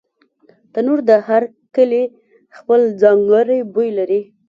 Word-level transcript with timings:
تنور 0.73 0.99
د 1.09 1.11
هر 1.27 1.43
کلي 1.75 2.03
خپل 2.57 2.81
ځانګړی 3.01 3.59
بوی 3.73 3.89
لري 3.97 4.21